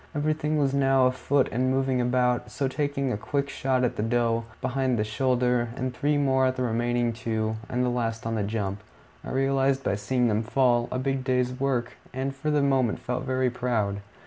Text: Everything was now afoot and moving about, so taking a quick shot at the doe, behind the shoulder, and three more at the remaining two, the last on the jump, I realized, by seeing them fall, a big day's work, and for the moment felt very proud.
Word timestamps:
Everything 0.15 0.57
was 0.57 0.73
now 0.73 1.05
afoot 1.05 1.47
and 1.51 1.69
moving 1.69 2.01
about, 2.01 2.49
so 2.49 2.67
taking 2.67 3.11
a 3.11 3.17
quick 3.17 3.49
shot 3.51 3.83
at 3.83 3.97
the 3.97 4.01
doe, 4.01 4.45
behind 4.59 4.97
the 4.97 5.03
shoulder, 5.03 5.69
and 5.75 5.93
three 5.95 6.17
more 6.17 6.47
at 6.47 6.55
the 6.55 6.63
remaining 6.63 7.13
two, 7.13 7.57
the 7.69 7.75
last 7.87 8.25
on 8.25 8.33
the 8.33 8.41
jump, 8.41 8.81
I 9.23 9.29
realized, 9.29 9.83
by 9.83 9.93
seeing 9.93 10.27
them 10.27 10.41
fall, 10.41 10.87
a 10.91 10.97
big 10.97 11.23
day's 11.23 11.51
work, 11.59 11.97
and 12.15 12.35
for 12.35 12.49
the 12.49 12.63
moment 12.63 12.97
felt 12.97 13.25
very 13.25 13.51
proud. 13.51 14.01